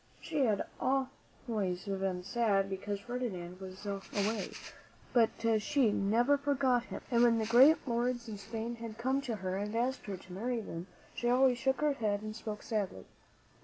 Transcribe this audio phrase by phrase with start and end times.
[0.19, 1.07] She had been
[1.85, 4.49] very sad because Ferdinand was away,
[5.13, 5.29] but
[5.61, 9.57] she never forgot him; and when the great lords of Spain had come to her
[9.57, 13.05] and asked her to marry them, she always shook her head and spoke sadly.